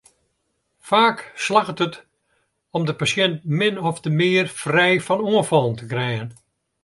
Faak 0.89 1.19
slagget 1.45 1.79
it 1.85 1.95
om 2.77 2.85
de 2.87 2.93
pasjint 2.99 3.39
min 3.59 3.77
ofte 3.89 4.09
mear 4.19 4.47
frij 4.61 4.97
fan 5.05 5.21
oanfallen 5.29 5.75
te 5.77 5.85
krijen. 5.91 6.29